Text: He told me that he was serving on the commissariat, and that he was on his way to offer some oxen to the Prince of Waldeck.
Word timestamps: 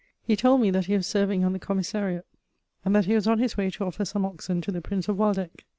He 0.23 0.35
told 0.35 0.61
me 0.61 0.71
that 0.71 0.85
he 0.87 0.95
was 0.97 1.05
serving 1.05 1.45
on 1.45 1.53
the 1.53 1.59
commissariat, 1.59 2.25
and 2.83 2.95
that 2.95 3.05
he 3.05 3.13
was 3.13 3.27
on 3.27 3.37
his 3.37 3.55
way 3.55 3.69
to 3.69 3.83
offer 3.83 4.03
some 4.03 4.25
oxen 4.25 4.59
to 4.61 4.71
the 4.71 4.81
Prince 4.81 5.07
of 5.07 5.15
Waldeck. 5.19 5.63